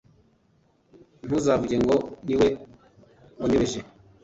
[1.25, 1.95] Ntuzavuge ngo
[2.25, 2.47] «Ni we
[3.39, 3.79] wanyobeje»,